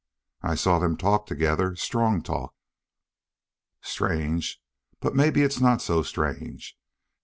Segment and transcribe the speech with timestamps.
[0.41, 2.55] "I saw them talk together strong talk."
[3.81, 4.59] "Strange.
[4.99, 6.75] But maybe it's not so strange.